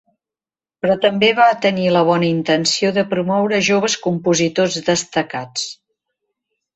Però 0.83 0.93
també 1.01 1.27
va 1.39 1.45
tenir 1.65 1.83
la 1.95 1.99
bona 2.07 2.25
intenció 2.29 2.91
de 2.95 3.03
promoure 3.11 3.59
joves 3.67 3.99
compositors 4.07 4.79
destacats. 4.89 5.67